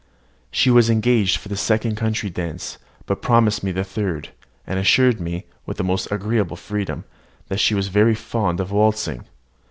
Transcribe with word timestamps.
She 0.49 0.71
was 0.71 0.89
engaged 0.89 1.37
for 1.37 1.47
the 1.47 1.55
second 1.55 1.95
country 1.95 2.31
dance, 2.31 2.79
but 3.05 3.21
promised 3.21 3.61
me 3.63 3.71
the 3.71 3.83
third, 3.83 4.29
and 4.65 4.79
assured 4.79 5.19
me, 5.21 5.45
with 5.67 5.77
the 5.77 5.83
most 5.83 6.11
agreeable 6.11 6.57
freedom, 6.57 7.03
that 7.49 7.59
she 7.59 7.75
was 7.75 7.89
very 7.89 8.15
fond 8.15 8.59
of 8.59 8.71
waltzing. 8.71 9.25